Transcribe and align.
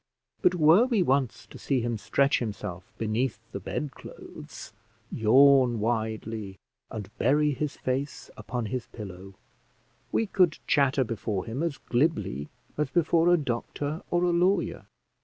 But 0.41 0.55
were 0.55 0.85
we 0.87 1.03
once 1.03 1.45
to 1.45 1.59
see 1.59 1.81
him 1.81 1.95
stretch 1.95 2.39
himself 2.39 2.91
beneath 2.97 3.37
the 3.51 3.59
bed 3.59 3.91
clothes, 3.91 4.73
yawn 5.11 5.79
widely, 5.79 6.57
and 6.89 7.15
bury 7.19 7.51
his 7.51 7.77
face 7.77 8.31
upon 8.35 8.65
his 8.65 8.87
pillow, 8.87 9.35
we 10.11 10.25
could 10.25 10.57
chatter 10.65 11.03
before 11.03 11.45
him 11.45 11.61
as 11.61 11.77
glibly 11.77 12.49
as 12.79 12.89
before 12.89 13.29
a 13.31 13.37
doctor 13.37 14.01
or 14.09 14.23
a 14.23 14.31
lawyer. 14.31 14.87